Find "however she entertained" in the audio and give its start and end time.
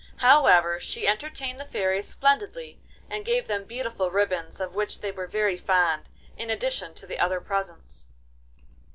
0.17-1.59